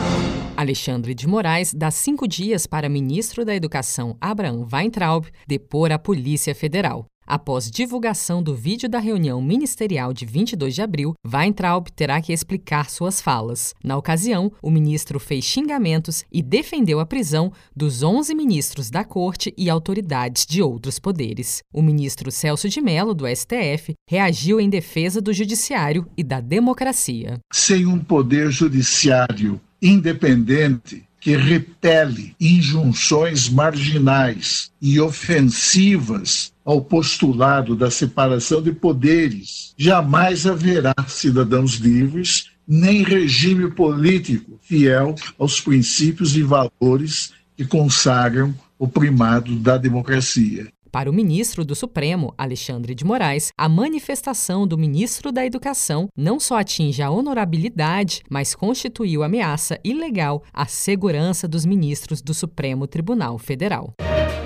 Alexandre 0.65 1.15
de 1.15 1.29
Moraes 1.29 1.75
dá 1.75 1.91
cinco 1.91 2.27
dias 2.27 2.67
para 2.67 2.89
ministro 2.89 3.45
da 3.45 3.55
Educação 3.55 4.17
Abraham 4.19 4.67
Weintraub 4.73 5.27
depor 5.47 5.93
a 5.93 5.99
Polícia 5.99 6.55
Federal. 6.55 7.05
Após 7.27 7.71
divulgação 7.71 8.43
do 8.43 8.55
vídeo 8.55 8.89
da 8.89 8.99
reunião 8.99 9.41
ministerial 9.41 10.13
de 10.13 10.27
22 10.27 10.75
de 10.75 10.83
abril, 10.83 11.15
Weintraub 11.27 11.89
terá 11.95 12.21
que 12.21 12.33
explicar 12.33 12.91
suas 12.91 13.21
falas. 13.21 13.75
Na 13.83 13.97
ocasião, 13.97 14.53
o 14.63 14.71
ministro 14.71 15.19
fez 15.19 15.45
xingamentos 15.45 16.25
e 16.31 16.43
defendeu 16.43 17.01
a 17.01 17.07
prisão 17.07 17.53
dos 17.75 18.03
11 18.03 18.35
ministros 18.35 18.91
da 18.91 19.05
Corte 19.05 19.55
e 19.57 19.71
autoridades 19.71 20.45
de 20.47 20.63
outros 20.63 20.99
poderes. 20.99 21.63
O 21.73 21.83
ministro 21.83 22.31
Celso 22.31 22.69
de 22.69 22.81
Mello, 22.81 23.15
do 23.15 23.27
STF, 23.27 23.95
reagiu 24.09 24.61
em 24.61 24.69
defesa 24.69 25.21
do 25.21 25.33
judiciário 25.33 26.07
e 26.17 26.23
da 26.23 26.41
democracia. 26.41 27.39
Sem 27.53 27.87
um 27.87 27.99
poder 27.99 28.51
judiciário 28.51 29.61
independente 29.85 31.05
que 31.21 31.37
repele 31.37 32.35
injunções 32.41 33.49
marginais 33.49 34.71
e 34.81 34.99
ofensivas 34.99 36.53
ao 36.65 36.81
postulado 36.81 37.77
da 37.77 37.91
separação 37.91 38.63
de 38.63 38.73
poderes, 38.73 39.75
jamais 39.77 40.47
haverá 40.47 40.95
cidadãos 41.07 41.75
livres 41.75 42.51
nem 42.67 43.03
regime 43.03 43.71
político 43.71 44.59
fiel 44.63 45.15
aos 45.39 45.61
princípios 45.61 46.35
e 46.35 46.43
valores 46.43 47.33
que 47.55 47.67
consagram 47.67 48.55
o 48.79 48.89
primado 48.89 49.57
da 49.57 49.77
democracia. 49.77 50.74
Para 50.95 51.11
o 51.11 51.13
ministro 51.13 51.65
do 51.65 51.75
Supremo, 51.75 52.33
Alexandre 52.39 52.95
de 52.95 53.05
Moraes, 53.05 53.51
a 53.59 53.69
manifestação 53.69 54.65
do 54.65 54.79
ministro 54.79 55.33
da 55.33 55.45
Educação 55.45 56.09
não 56.17 56.39
só 56.39 56.61
atinge 56.61 57.03
a 57.03 57.11
honorabilidade, 57.11 58.23
mas 58.31 58.55
constituiu 58.55 59.25
ameaça 59.25 59.77
ilegal 59.83 60.45
à 60.53 60.67
segurança 60.67 61.49
dos 61.49 61.67
ministros 61.67 62.23
do 62.23 62.33
Supremo 62.33 62.87
Tribunal 62.87 63.39
Federal. 63.39 63.93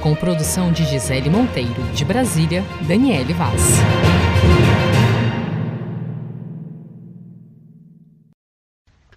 Com 0.03 0.15
produção 0.15 0.73
de 0.73 0.87
Gisele 0.87 1.29
Monteiro, 1.29 1.83
de 1.93 2.03
Brasília, 2.03 2.65
Daniele 2.89 3.35
Vaz. 3.35 3.61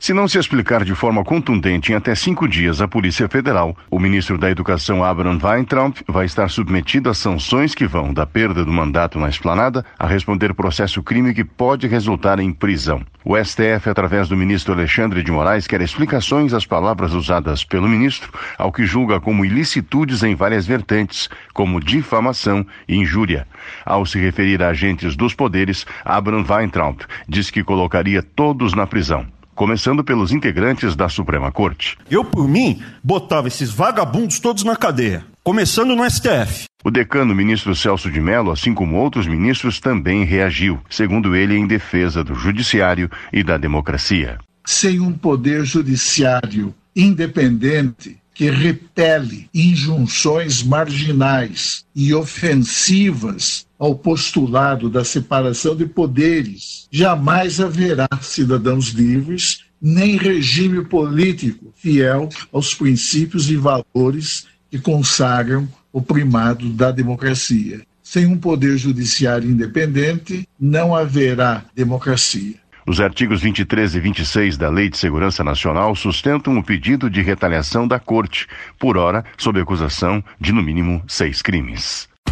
Se 0.01 0.15
não 0.15 0.27
se 0.27 0.39
explicar 0.39 0.83
de 0.83 0.95
forma 0.95 1.23
contundente 1.23 1.91
em 1.91 1.95
até 1.95 2.15
cinco 2.15 2.47
dias 2.47 2.81
à 2.81 2.87
Polícia 2.87 3.29
Federal, 3.29 3.77
o 3.87 3.99
ministro 3.99 4.35
da 4.35 4.49
Educação 4.49 5.03
Abraham 5.03 5.37
Weintraub 5.39 5.95
vai 6.07 6.25
estar 6.25 6.49
submetido 6.49 7.07
a 7.07 7.13
sanções 7.13 7.75
que 7.75 7.85
vão 7.85 8.11
da 8.11 8.25
perda 8.25 8.65
do 8.65 8.71
mandato 8.71 9.19
na 9.19 9.29
esplanada 9.29 9.85
a 9.99 10.07
responder 10.07 10.55
processo 10.55 11.03
crime 11.03 11.35
que 11.35 11.43
pode 11.43 11.85
resultar 11.85 12.39
em 12.39 12.51
prisão. 12.51 13.05
O 13.23 13.37
STF, 13.37 13.91
através 13.91 14.27
do 14.27 14.35
ministro 14.35 14.73
Alexandre 14.73 15.21
de 15.21 15.31
Moraes, 15.31 15.67
quer 15.67 15.81
explicações 15.81 16.51
às 16.51 16.65
palavras 16.65 17.13
usadas 17.13 17.63
pelo 17.63 17.87
ministro, 17.87 18.31
ao 18.57 18.71
que 18.71 18.87
julga 18.87 19.19
como 19.19 19.45
ilicitudes 19.45 20.23
em 20.23 20.33
várias 20.33 20.65
vertentes, 20.65 21.29
como 21.53 21.79
difamação 21.79 22.65
e 22.87 22.95
injúria. 22.95 23.47
Ao 23.85 24.03
se 24.03 24.19
referir 24.19 24.63
a 24.63 24.69
agentes 24.69 25.15
dos 25.15 25.35
poderes, 25.35 25.85
Abraham 26.03 26.43
Weintraub 26.49 27.01
diz 27.29 27.51
que 27.51 27.63
colocaria 27.63 28.23
todos 28.23 28.73
na 28.73 28.87
prisão 28.87 29.27
começando 29.55 30.03
pelos 30.03 30.31
integrantes 30.31 30.95
da 30.95 31.09
Suprema 31.09 31.51
Corte. 31.51 31.97
Eu, 32.09 32.23
por 32.23 32.47
mim, 32.47 32.81
botava 33.03 33.47
esses 33.47 33.71
vagabundos 33.71 34.39
todos 34.39 34.63
na 34.63 34.75
cadeia, 34.75 35.25
começando 35.43 35.95
no 35.95 36.09
STF. 36.09 36.65
O 36.83 36.89
decano, 36.89 37.35
ministro 37.35 37.75
Celso 37.75 38.09
de 38.09 38.19
Mello, 38.19 38.51
assim 38.51 38.73
como 38.73 38.97
outros 38.97 39.27
ministros, 39.27 39.79
também 39.79 40.23
reagiu, 40.23 40.79
segundo 40.89 41.35
ele, 41.35 41.55
em 41.55 41.67
defesa 41.67 42.23
do 42.23 42.33
judiciário 42.33 43.09
e 43.31 43.43
da 43.43 43.57
democracia. 43.57 44.39
Sem 44.65 44.99
um 44.99 45.11
poder 45.11 45.63
judiciário 45.63 46.73
independente, 46.95 48.17
que 48.33 48.49
repele 48.49 49.47
injunções 49.53 50.63
marginais 50.63 51.85
e 51.95 52.13
ofensivas 52.13 53.67
ao 53.81 53.95
postulado 53.95 54.91
da 54.91 55.03
separação 55.03 55.75
de 55.75 55.87
poderes, 55.87 56.87
jamais 56.91 57.59
haverá 57.59 58.07
cidadãos 58.21 58.89
livres 58.89 59.65
nem 59.81 60.17
regime 60.17 60.85
político 60.85 61.73
fiel 61.75 62.29
aos 62.53 62.75
princípios 62.75 63.49
e 63.49 63.55
valores 63.55 64.45
que 64.69 64.77
consagram 64.77 65.67
o 65.91 65.99
primado 65.99 66.69
da 66.69 66.91
democracia. 66.91 67.81
Sem 68.03 68.27
um 68.27 68.37
poder 68.37 68.77
judiciário 68.77 69.49
independente, 69.49 70.47
não 70.59 70.95
haverá 70.95 71.65
democracia. 71.75 72.53
Os 72.85 72.99
artigos 72.99 73.41
23 73.41 73.95
e 73.95 73.99
26 73.99 74.57
da 74.57 74.69
Lei 74.69 74.89
de 74.89 74.97
Segurança 74.97 75.43
Nacional 75.43 75.95
sustentam 75.95 76.55
o 76.55 76.63
pedido 76.63 77.09
de 77.09 77.23
retaliação 77.23 77.87
da 77.87 77.99
Corte, 77.99 78.45
por 78.77 78.95
hora, 78.95 79.25
sob 79.39 79.59
acusação 79.59 80.23
de 80.39 80.51
no 80.51 80.61
mínimo 80.61 81.01
seis 81.07 81.41
crimes. 81.41 82.10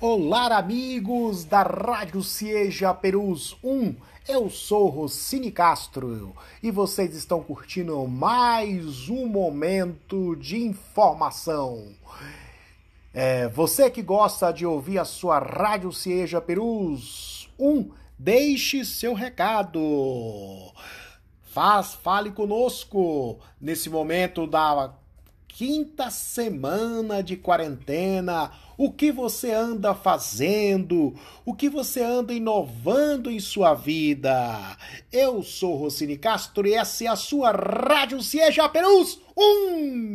Olá, 0.00 0.58
amigos 0.58 1.44
da 1.44 1.62
Rádio 1.62 2.20
Cieja 2.20 2.92
Perus 2.92 3.56
1. 3.62 3.94
Eu 4.28 4.50
sou 4.50 4.88
Rossini 4.88 5.52
Castro 5.52 6.34
e 6.60 6.70
vocês 6.70 7.14
estão 7.14 7.40
curtindo 7.42 8.06
mais 8.08 9.08
um 9.08 9.24
momento 9.26 10.34
de 10.34 10.60
informação. 10.60 11.94
É, 13.14 13.48
você 13.48 13.88
que 13.88 14.02
gosta 14.02 14.52
de 14.52 14.66
ouvir 14.66 14.98
a 14.98 15.04
sua 15.04 15.38
Rádio 15.38 15.92
Cieja 15.92 16.40
Perus 16.40 17.48
1, 17.58 17.88
deixe 18.18 18.84
seu 18.84 19.14
recado. 19.14 20.72
Faz, 21.44 21.94
fale 21.94 22.32
conosco 22.32 23.38
nesse 23.60 23.88
momento 23.88 24.44
da 24.44 24.92
quinta 25.46 26.10
semana 26.10 27.22
de 27.22 27.36
quarentena 27.36 28.50
o 28.76 28.92
que 28.92 29.12
você 29.12 29.52
anda 29.52 29.94
fazendo, 29.94 31.14
o 31.44 31.54
que 31.54 31.68
você 31.68 32.02
anda 32.02 32.32
inovando 32.32 33.30
em 33.30 33.40
sua 33.40 33.74
vida. 33.74 34.76
Eu 35.12 35.42
sou 35.42 35.76
Rossini 35.76 36.16
Castro 36.16 36.66
e 36.66 36.74
essa 36.74 37.04
é 37.04 37.06
a 37.08 37.16
sua 37.16 37.52
Rádio 37.52 38.22
Cieja 38.22 38.68
Perus 38.68 39.20
1. 39.36 40.13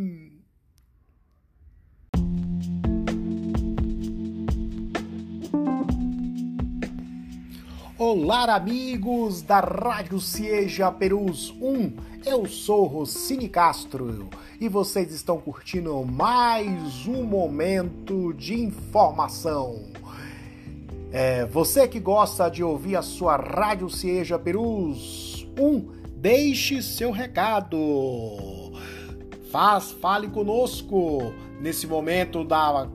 Olá, 8.12 8.56
amigos 8.56 9.44
da 9.44 9.60
Rádio 9.60 10.20
Cieja 10.20 10.92
Perus 10.92 11.54
1. 11.62 11.94
Eu 12.26 12.48
sou 12.48 12.86
Rossini 12.88 13.48
Castro 13.48 14.28
e 14.60 14.68
vocês 14.68 15.14
estão 15.14 15.40
curtindo 15.40 16.04
mais 16.04 17.06
um 17.06 17.24
momento 17.24 18.34
de 18.34 18.60
informação. 18.60 19.92
É, 21.12 21.46
você 21.46 21.88
que 21.88 22.00
gosta 22.00 22.50
de 22.50 22.64
ouvir 22.64 22.96
a 22.96 23.04
sua 23.04 23.36
Rádio 23.38 23.92
Cieja 23.92 24.40
Perus 24.40 25.48
1, 25.56 25.92
deixe 26.16 26.82
seu 26.82 27.12
recado. 27.12 27.78
Faz, 29.52 29.92
fale 29.92 30.30
conosco 30.30 31.32
nesse 31.62 31.86
momento 31.86 32.44
da 32.44 32.90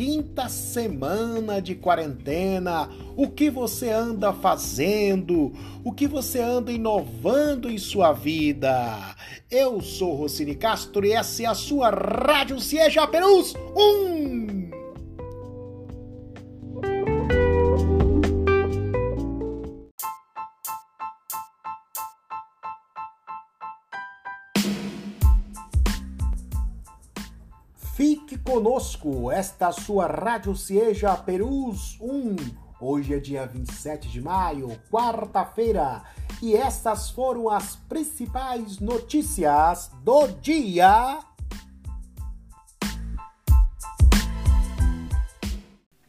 quinta 0.00 0.48
semana 0.48 1.60
de 1.60 1.74
quarentena, 1.74 2.88
o 3.14 3.28
que 3.28 3.50
você 3.50 3.90
anda 3.90 4.32
fazendo, 4.32 5.52
o 5.84 5.92
que 5.92 6.08
você 6.08 6.40
anda 6.40 6.72
inovando 6.72 7.68
em 7.68 7.76
sua 7.76 8.10
vida. 8.10 9.14
Eu 9.50 9.82
sou 9.82 10.14
Rossini 10.14 10.54
Castro 10.54 11.04
e 11.04 11.12
essa 11.12 11.42
é 11.42 11.46
a 11.46 11.54
sua 11.54 11.90
Rádio 11.90 12.58
Cieja 12.62 13.06
Perus 13.06 13.54
1. 13.76 14.30
Fique 14.30 14.49
conosco, 28.80 29.30
esta 29.30 29.70
sua 29.72 30.06
Rádio 30.06 30.56
Cieja 30.56 31.14
Perus 31.14 31.98
1. 32.00 32.36
Hoje 32.80 33.14
é 33.14 33.18
dia 33.18 33.46
27 33.46 34.08
de 34.08 34.22
maio, 34.22 34.70
quarta-feira, 34.90 36.02
e 36.40 36.56
estas 36.56 37.10
foram 37.10 37.50
as 37.50 37.76
principais 37.76 38.78
notícias 38.78 39.90
do 40.02 40.28
dia. 40.40 41.18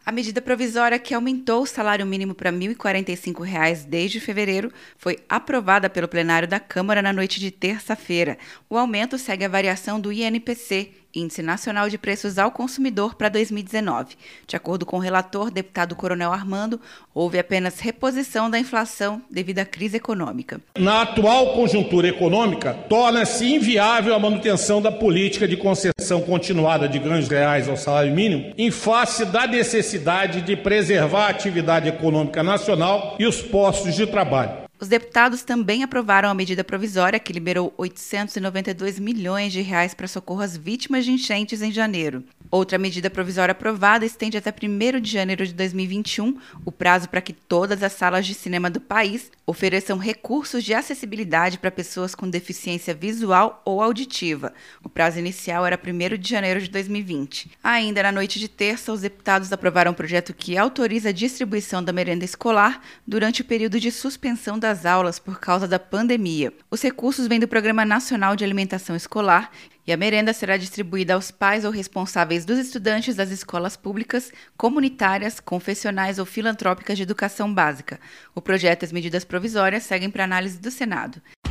A 0.06 0.12
medida 0.14 0.42
provisória 0.42 0.98
que 0.98 1.14
aumentou 1.14 1.64
o 1.64 1.68
salário 1.68 2.06
mínimo 2.06 2.34
para 2.34 2.50
R$ 2.50 2.58
1.045 2.58 3.86
desde 3.86 4.20
fevereiro 4.20 4.72
foi 4.98 5.20
aprovada 5.30 5.90
pelo 5.90 6.08
plenário 6.08 6.48
da 6.48 6.60
Câmara 6.60 7.02
na 7.02 7.14
noite 7.14 7.40
de 7.40 7.52
terça-feira. 7.52 8.38
O 8.70 8.78
aumento 8.78 9.18
segue 9.18 9.46
a 9.46 9.50
variação 9.50 10.00
do 10.00 10.12
INPC, 10.12 11.01
Índice 11.14 11.42
Nacional 11.42 11.90
de 11.90 11.98
Preços 11.98 12.38
ao 12.38 12.52
Consumidor 12.52 13.16
para 13.16 13.30
2019. 13.30 14.16
De 14.48 14.56
acordo 14.56 14.86
com 14.86 14.98
o 14.98 15.00
relator, 15.00 15.52
deputado 15.52 15.96
Coronel 15.96 16.32
Armando, 16.32 16.80
houve 17.14 17.40
apenas 17.40 17.80
reposição 17.80 18.50
da 18.50 18.60
inflação 18.60 19.22
devido 19.30 19.60
à 19.60 19.66
crise 19.66 19.98
econômica. 19.98 20.60
Na 20.78 21.02
atual 21.02 21.54
conjuntura 21.54 22.08
econômica, 22.08 22.74
torna-se 22.88 23.46
inviável 23.46 24.14
a 24.14 24.20
manutenção 24.20 24.82
da 24.82 24.92
política 24.92 25.48
de 25.48 25.58
concessão 25.58 26.22
continuada 26.22 26.88
de 26.88 27.00
ganhos 27.00 27.28
reais 27.28 27.68
ao 27.68 27.78
salário 27.78 28.14
mínimo, 28.14 28.54
em 28.58 28.72
face 28.72 29.26
da 29.26 29.48
necessidade 29.48 30.42
de 30.42 30.56
preservar 30.56 31.26
a 31.26 31.30
atividade 31.30 31.90
econômica 31.90 32.44
nacional 32.44 33.16
e 33.20 33.26
os 33.26 33.42
postos 33.42 33.96
de 33.96 34.08
trabalho. 34.08 34.71
Os 34.82 34.88
deputados 34.88 35.44
também 35.44 35.84
aprovaram 35.84 36.28
a 36.28 36.34
medida 36.34 36.64
provisória 36.64 37.20
que 37.20 37.32
liberou 37.32 37.72
892 37.78 38.98
milhões 38.98 39.54
de 39.54 39.62
reais 39.62 39.94
para 39.94 40.08
socorro 40.08 40.42
às 40.42 40.58
vítimas 40.58 41.06
de 41.06 41.12
enchentes 41.12 41.62
em 41.62 41.72
janeiro. 41.72 42.24
Outra 42.52 42.78
medida 42.78 43.10
provisória 43.10 43.54
aprovada 43.54 44.06
estende 44.06 44.38
até 44.38 44.52
1 44.52 45.00
de 45.00 45.10
janeiro 45.10 45.48
de 45.48 45.54
2021 45.54 46.38
o 46.66 46.72
prazo 46.72 47.08
para 47.08 47.22
que 47.22 47.32
todas 47.32 47.82
as 47.82 47.94
salas 47.94 48.28
de 48.28 48.34
cinema 48.34 48.70
do 48.70 48.82
país 48.82 49.32
ofereçam 49.48 49.98
recursos 49.98 50.62
de 50.62 50.74
acessibilidade 50.74 51.58
para 51.58 51.72
pessoas 51.72 52.14
com 52.14 52.30
deficiência 52.30 52.94
visual 52.94 53.62
ou 53.64 53.82
auditiva. 53.82 54.54
O 54.84 54.90
prazo 54.90 55.18
inicial 55.18 55.66
era 55.66 55.80
1 55.82 56.18
de 56.18 56.30
janeiro 56.30 56.60
de 56.60 56.70
2020. 56.70 57.52
Ainda 57.64 58.04
na 58.04 58.12
noite 58.12 58.38
de 58.38 58.50
terça, 58.50 58.92
os 58.92 59.00
deputados 59.00 59.54
aprovaram 59.54 59.94
um 59.94 59.96
projeto 59.96 60.34
que 60.34 60.58
autoriza 60.58 61.08
a 61.08 61.14
distribuição 61.14 61.82
da 61.82 61.94
merenda 61.94 62.26
escolar 62.26 62.82
durante 63.08 63.44
o 63.44 63.46
período 63.46 63.80
de 63.80 63.92
suspensão 63.92 64.60
das 64.60 64.86
aulas 64.86 65.20
por 65.20 65.40
causa 65.40 65.70
da 65.70 65.80
pandemia. 65.80 66.52
Os 66.70 66.82
recursos 66.82 67.28
vêm 67.28 67.40
do 67.40 67.48
Programa 67.48 67.86
Nacional 67.86 68.36
de 68.36 68.44
Alimentação 68.44 68.94
Escolar 68.94 69.52
e 69.86 69.92
a 69.92 69.98
merenda 69.98 70.34
será 70.34 70.58
distribuída 70.58 71.14
aos 71.14 71.32
pais 71.32 71.66
ou 71.66 71.72
responsáveis 71.72 72.46
dos 72.46 72.60
estudantes 72.60 73.16
das 73.16 73.32
escolas 73.32 73.76
públicas, 73.76 74.32
comunitárias, 74.56 75.40
confessionais 75.40 76.20
ou 76.20 76.26
filantrópicas 76.26 76.98
de 76.98 77.04
educação 77.04 77.54
básica. 77.54 78.00
O 78.36 78.42
projeto 78.42 78.84
e 78.84 78.86
as 78.86 78.92
medidas 78.92 79.24
provisórias 79.24 79.84
seguem 79.84 80.10
para 80.10 80.24
análise 80.24 80.60
do 80.60 80.70
Senado. 80.70 81.22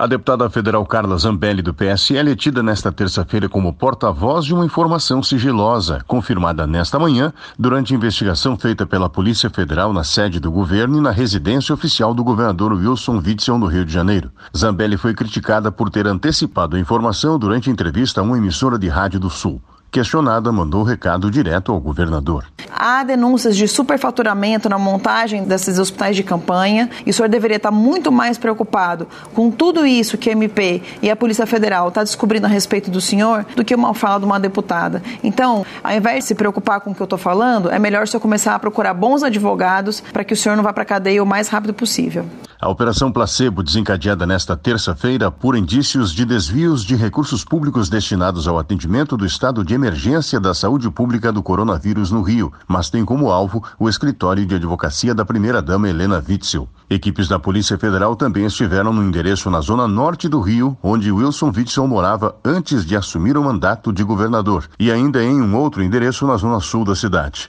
A 0.00 0.06
deputada 0.06 0.48
federal 0.48 0.86
Carla 0.86 1.18
Zambelli, 1.18 1.60
do 1.60 1.74
PSL, 1.74 2.30
é 2.30 2.36
tida 2.36 2.62
nesta 2.62 2.92
terça-feira 2.92 3.48
como 3.48 3.72
porta-voz 3.72 4.44
de 4.44 4.54
uma 4.54 4.64
informação 4.64 5.24
sigilosa, 5.24 6.04
confirmada 6.06 6.68
nesta 6.68 7.00
manhã 7.00 7.32
durante 7.58 7.96
investigação 7.96 8.56
feita 8.56 8.86
pela 8.86 9.10
Polícia 9.10 9.50
Federal 9.50 9.92
na 9.92 10.04
sede 10.04 10.38
do 10.38 10.52
governo 10.52 10.98
e 10.98 11.00
na 11.00 11.10
residência 11.10 11.74
oficial 11.74 12.14
do 12.14 12.22
governador 12.22 12.74
Wilson 12.74 13.16
Witzel, 13.16 13.58
no 13.58 13.66
Rio 13.66 13.84
de 13.84 13.92
Janeiro. 13.92 14.30
Zambelli 14.56 14.96
foi 14.96 15.14
criticada 15.14 15.72
por 15.72 15.90
ter 15.90 16.06
antecipado 16.06 16.76
a 16.76 16.78
informação 16.78 17.36
durante 17.36 17.68
entrevista 17.68 18.20
a 18.20 18.24
uma 18.24 18.38
emissora 18.38 18.78
de 18.78 18.86
rádio 18.86 19.18
do 19.18 19.28
Sul. 19.28 19.60
Questionada, 19.90 20.52
mandou 20.52 20.82
o 20.82 20.84
recado 20.84 21.30
direto 21.30 21.72
ao 21.72 21.80
governador. 21.80 22.44
Há 22.70 23.02
denúncias 23.02 23.56
de 23.56 23.66
superfaturamento 23.66 24.68
na 24.68 24.78
montagem 24.78 25.44
desses 25.44 25.78
hospitais 25.78 26.14
de 26.14 26.22
campanha 26.22 26.90
e 27.06 27.10
o 27.10 27.14
senhor 27.14 27.28
deveria 27.28 27.56
estar 27.56 27.70
muito 27.70 28.12
mais 28.12 28.36
preocupado 28.36 29.08
com 29.34 29.50
tudo 29.50 29.86
isso 29.86 30.18
que 30.18 30.28
a 30.28 30.32
MP 30.32 30.82
e 31.00 31.10
a 31.10 31.16
Polícia 31.16 31.46
Federal 31.46 31.88
está 31.88 32.04
descobrindo 32.04 32.46
a 32.46 32.50
respeito 32.50 32.90
do 32.90 33.00
senhor 33.00 33.46
do 33.56 33.64
que 33.64 33.74
uma 33.74 33.94
fala 33.94 34.20
de 34.20 34.26
uma 34.26 34.38
deputada. 34.38 35.02
Então, 35.24 35.64
ao 35.82 35.92
invés 35.92 36.24
de 36.24 36.28
se 36.28 36.34
preocupar 36.34 36.80
com 36.80 36.90
o 36.90 36.94
que 36.94 37.00
eu 37.00 37.04
estou 37.04 37.18
falando, 37.18 37.70
é 37.70 37.78
melhor 37.78 38.02
o 38.02 38.06
senhor 38.06 38.20
começar 38.20 38.54
a 38.54 38.58
procurar 38.58 38.92
bons 38.92 39.22
advogados 39.22 40.02
para 40.12 40.22
que 40.22 40.34
o 40.34 40.36
senhor 40.36 40.54
não 40.54 40.62
vá 40.62 40.72
para 40.72 40.82
a 40.82 40.86
cadeia 40.86 41.22
o 41.22 41.26
mais 41.26 41.48
rápido 41.48 41.72
possível. 41.72 42.26
A 42.60 42.68
Operação 42.68 43.12
Placebo, 43.12 43.62
desencadeada 43.62 44.26
nesta 44.26 44.56
terça-feira 44.56 45.30
por 45.30 45.56
indícios 45.56 46.12
de 46.12 46.24
desvios 46.24 46.84
de 46.84 46.96
recursos 46.96 47.44
públicos 47.44 47.88
destinados 47.88 48.48
ao 48.48 48.58
atendimento 48.58 49.16
do 49.16 49.24
estado 49.24 49.64
de 49.64 49.77
emergência 49.78 50.40
da 50.40 50.52
saúde 50.52 50.90
pública 50.90 51.32
do 51.32 51.42
coronavírus 51.42 52.10
no 52.10 52.20
Rio, 52.20 52.52
mas 52.66 52.90
tem 52.90 53.04
como 53.04 53.30
alvo 53.30 53.62
o 53.78 53.88
escritório 53.88 54.44
de 54.44 54.56
advocacia 54.56 55.14
da 55.14 55.24
primeira-dama 55.24 55.88
Helena 55.88 56.22
Witzel. 56.28 56.68
Equipes 56.90 57.28
da 57.28 57.38
Polícia 57.38 57.78
Federal 57.78 58.16
também 58.16 58.44
estiveram 58.44 58.92
no 58.92 59.02
endereço 59.02 59.48
na 59.48 59.60
zona 59.60 59.86
norte 59.86 60.28
do 60.28 60.40
Rio, 60.40 60.76
onde 60.82 61.12
Wilson 61.12 61.52
Witzel 61.56 61.86
morava 61.86 62.34
antes 62.44 62.84
de 62.84 62.96
assumir 62.96 63.38
o 63.38 63.44
mandato 63.44 63.92
de 63.92 64.02
governador, 64.02 64.68
e 64.78 64.90
ainda 64.90 65.22
em 65.22 65.40
um 65.40 65.56
outro 65.56 65.82
endereço 65.82 66.26
na 66.26 66.36
zona 66.36 66.60
sul 66.60 66.84
da 66.84 66.96
cidade. 66.96 67.48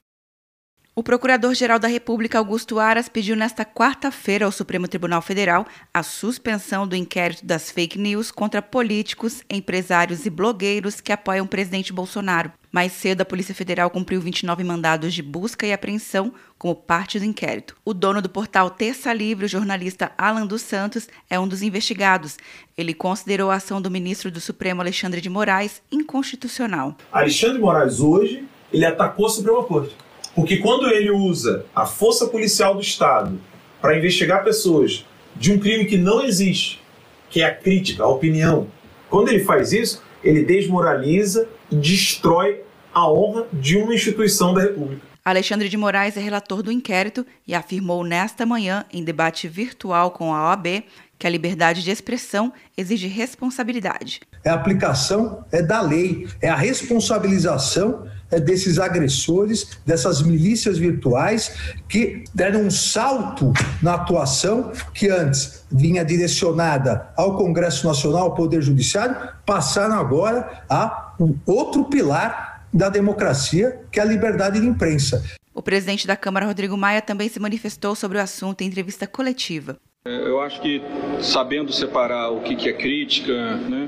O 0.93 1.01
Procurador-Geral 1.01 1.79
da 1.79 1.87
República, 1.87 2.37
Augusto 2.37 2.77
Aras, 2.77 3.07
pediu 3.07 3.33
nesta 3.33 3.63
quarta-feira 3.63 4.43
ao 4.43 4.51
Supremo 4.51 4.89
Tribunal 4.89 5.21
Federal 5.21 5.65
a 5.93 6.03
suspensão 6.03 6.85
do 6.85 6.97
inquérito 6.97 7.45
das 7.45 7.71
fake 7.71 7.97
news 7.97 8.29
contra 8.29 8.61
políticos, 8.61 9.41
empresários 9.49 10.25
e 10.25 10.29
blogueiros 10.29 10.99
que 10.99 11.13
apoiam 11.13 11.45
o 11.45 11.47
presidente 11.47 11.93
Bolsonaro. 11.93 12.51
Mais 12.69 12.91
cedo, 12.91 13.21
a 13.21 13.25
Polícia 13.25 13.55
Federal 13.55 13.89
cumpriu 13.89 14.19
29 14.19 14.65
mandados 14.65 15.13
de 15.13 15.21
busca 15.21 15.65
e 15.65 15.71
apreensão 15.71 16.33
como 16.57 16.75
parte 16.75 17.17
do 17.19 17.25
inquérito. 17.25 17.77
O 17.85 17.93
dono 17.93 18.21
do 18.21 18.27
portal 18.27 18.69
Terça 18.69 19.13
Livre, 19.13 19.45
o 19.45 19.49
jornalista 19.49 20.11
Alan 20.17 20.45
dos 20.45 20.61
Santos, 20.61 21.07
é 21.29 21.39
um 21.39 21.47
dos 21.47 21.61
investigados. 21.61 22.37
Ele 22.77 22.93
considerou 22.93 23.49
a 23.49 23.55
ação 23.55 23.81
do 23.81 23.89
ministro 23.89 24.29
do 24.29 24.41
Supremo, 24.41 24.81
Alexandre 24.81 25.21
de 25.21 25.29
Moraes, 25.29 25.81
inconstitucional. 25.89 26.97
Alexandre 27.13 27.55
de 27.55 27.61
Moraes, 27.61 28.01
hoje, 28.01 28.43
ele 28.73 28.85
atacou 28.85 29.27
a 29.27 29.29
Suprema 29.29 29.63
Corte. 29.63 29.95
Porque 30.35 30.57
quando 30.57 30.87
ele 30.89 31.11
usa 31.11 31.65
a 31.75 31.85
força 31.85 32.27
policial 32.27 32.73
do 32.73 32.81
Estado 32.81 33.39
para 33.81 33.97
investigar 33.97 34.43
pessoas 34.43 35.05
de 35.35 35.51
um 35.51 35.59
crime 35.59 35.85
que 35.85 35.97
não 35.97 36.23
existe, 36.23 36.81
que 37.29 37.41
é 37.41 37.45
a 37.45 37.55
crítica, 37.55 38.03
a 38.03 38.07
opinião, 38.07 38.67
quando 39.09 39.29
ele 39.29 39.43
faz 39.43 39.73
isso, 39.73 40.01
ele 40.23 40.43
desmoraliza 40.43 41.47
e 41.69 41.75
destrói 41.75 42.61
a 42.93 43.09
honra 43.09 43.47
de 43.51 43.77
uma 43.77 43.93
instituição 43.93 44.53
da 44.53 44.61
República. 44.61 45.01
Alexandre 45.23 45.69
de 45.69 45.77
Moraes 45.77 46.17
é 46.17 46.19
relator 46.19 46.63
do 46.63 46.71
inquérito 46.71 47.25
e 47.47 47.53
afirmou 47.53 48.03
nesta 48.03 48.45
manhã, 48.45 48.85
em 48.91 49.03
debate 49.03 49.47
virtual 49.47 50.11
com 50.11 50.33
a 50.33 50.49
OAB, 50.49 50.83
que 51.19 51.27
a 51.27 51.29
liberdade 51.29 51.83
de 51.83 51.91
expressão 51.91 52.51
exige 52.75 53.07
responsabilidade. 53.07 54.21
É 54.43 54.49
a 54.49 54.55
aplicação 54.55 55.45
é 55.51 55.61
da 55.61 55.79
lei, 55.79 56.27
é 56.41 56.49
a 56.49 56.55
responsabilização 56.55 58.07
desses 58.39 58.79
agressores, 58.79 59.79
dessas 59.85 60.21
milícias 60.21 60.77
virtuais 60.77 61.53
que 61.87 62.23
deram 62.33 62.61
um 62.61 62.71
salto 62.71 63.51
na 63.81 63.95
atuação 63.95 64.71
que 64.93 65.09
antes 65.09 65.65
vinha 65.71 66.03
direcionada 66.03 67.09
ao 67.15 67.37
Congresso 67.37 67.87
Nacional, 67.87 68.23
ao 68.23 68.35
Poder 68.35 68.61
Judiciário, 68.61 69.15
passaram 69.45 69.95
agora 69.95 70.63
a 70.69 71.13
um 71.19 71.35
outro 71.45 71.85
pilar 71.85 72.65
da 72.73 72.89
democracia, 72.89 73.81
que 73.91 73.99
é 73.99 74.03
a 74.03 74.05
liberdade 74.05 74.59
de 74.59 74.65
imprensa. 74.65 75.23
O 75.53 75.61
presidente 75.61 76.07
da 76.07 76.15
Câmara, 76.15 76.45
Rodrigo 76.45 76.77
Maia, 76.77 77.01
também 77.01 77.27
se 77.27 77.39
manifestou 77.39 77.93
sobre 77.95 78.17
o 78.17 78.21
assunto 78.21 78.61
em 78.61 78.67
entrevista 78.67 79.05
coletiva. 79.05 79.77
É, 80.05 80.09
eu 80.09 80.41
acho 80.41 80.59
que 80.61 80.81
sabendo 81.21 81.71
separar 81.71 82.29
o 82.31 82.41
que 82.41 82.67
é 82.67 82.73
crítica, 82.73 83.57
né, 83.57 83.87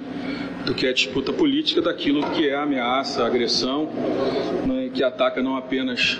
do 0.65 0.73
que 0.73 0.85
é 0.85 0.93
disputa 0.93 1.33
política, 1.33 1.81
daquilo 1.81 2.29
que 2.31 2.47
é 2.47 2.55
ameaça, 2.55 3.25
agressão, 3.25 3.89
né, 4.65 4.89
que 4.93 5.03
ataca 5.03 5.41
não 5.41 5.57
apenas 5.57 6.19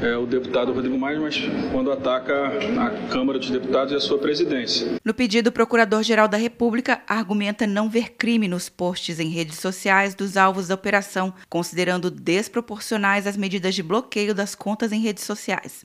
é, 0.00 0.16
o 0.16 0.26
deputado 0.26 0.72
Rodrigo 0.72 0.98
Maia, 0.98 1.20
mas 1.20 1.40
quando 1.70 1.90
ataca 1.90 2.52
a 2.80 3.08
Câmara 3.08 3.38
dos 3.38 3.50
Deputados 3.50 3.92
e 3.92 3.96
a 3.96 4.00
sua 4.00 4.18
presidência. 4.18 4.96
No 5.04 5.14
pedido, 5.14 5.48
o 5.48 5.52
Procurador-Geral 5.52 6.28
da 6.28 6.36
República 6.36 7.02
argumenta 7.06 7.66
não 7.66 7.88
ver 7.88 8.14
crime 8.14 8.48
nos 8.48 8.68
posts 8.68 9.18
em 9.18 9.28
redes 9.28 9.58
sociais 9.58 10.14
dos 10.14 10.36
alvos 10.36 10.68
da 10.68 10.74
operação, 10.74 11.32
considerando 11.48 12.10
desproporcionais 12.10 13.26
as 13.26 13.36
medidas 13.36 13.74
de 13.74 13.82
bloqueio 13.82 14.34
das 14.34 14.54
contas 14.54 14.92
em 14.92 15.00
redes 15.00 15.24
sociais. 15.24 15.84